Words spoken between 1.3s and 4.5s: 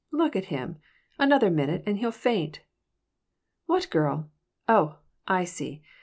minute and he'll faint." "What girl?